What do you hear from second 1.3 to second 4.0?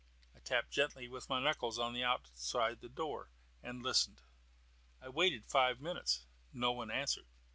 knuckles on the door, and